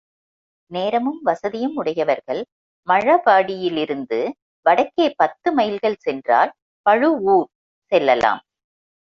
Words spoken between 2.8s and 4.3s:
மழபாடியிலிருந்து